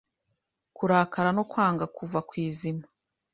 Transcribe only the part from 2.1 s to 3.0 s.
kwizima